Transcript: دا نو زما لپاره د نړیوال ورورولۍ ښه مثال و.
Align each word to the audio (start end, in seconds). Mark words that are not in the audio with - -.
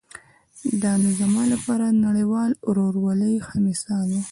دا 0.81 0.91
نو 1.01 1.09
زما 1.21 1.43
لپاره 1.53 1.85
د 1.89 1.95
نړیوال 2.07 2.51
ورورولۍ 2.69 3.33
ښه 3.47 3.57
مثال 3.67 4.07
و. 4.17 4.19